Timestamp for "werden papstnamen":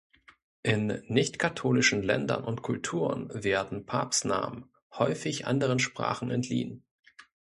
3.35-4.65